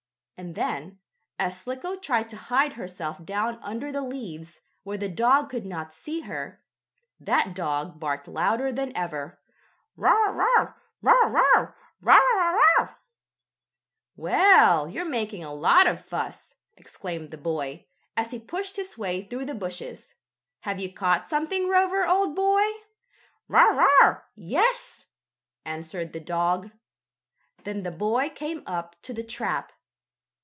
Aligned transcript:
And 0.37 0.55
then, 0.55 0.97
as 1.37 1.61
Slicko 1.61 1.97
tried 1.97 2.27
to 2.29 2.35
hide 2.35 2.73
herself 2.73 3.23
down 3.23 3.59
under 3.61 3.91
the 3.91 4.01
leaves, 4.01 4.61
where 4.81 4.97
the 4.97 5.07
dog 5.07 5.51
could 5.51 5.67
not 5.67 5.93
see 5.93 6.21
her, 6.21 6.63
that 7.19 7.53
dog 7.53 7.99
barked 7.99 8.27
louder 8.27 8.71
than 8.71 8.91
ever. 8.97 9.39
"Bow 9.95 10.09
wow! 10.35 10.73
Wow! 11.03 11.19
Wow! 11.29 11.75
Woppity 12.01 12.55
wop 12.55 12.55
wow!" 12.81 12.95
"Well, 14.15 14.89
you're 14.89 15.05
making 15.05 15.43
a 15.43 15.53
lot 15.53 15.85
of 15.85 16.03
fuss!" 16.03 16.55
exclaimed 16.75 17.29
the 17.29 17.37
boy, 17.37 17.85
as 18.17 18.31
he 18.31 18.39
pushed 18.39 18.77
his 18.77 18.97
way 18.97 19.21
through 19.21 19.45
the 19.45 19.53
bushes. 19.53 20.15
"Have 20.61 20.79
you 20.79 20.91
caught 20.91 21.29
something, 21.29 21.69
Rover, 21.69 22.07
old 22.07 22.35
boy?" 22.35 22.63
"Bow 23.47 23.77
wow! 23.77 24.23
Yes!" 24.33 25.05
answered 25.65 26.13
the 26.13 26.19
dog. 26.19 26.71
Then 27.63 27.83
the 27.83 27.91
boy 27.91 28.31
came 28.31 28.63
up 28.65 28.99
to 29.03 29.13
the 29.13 29.23
trap. 29.23 29.71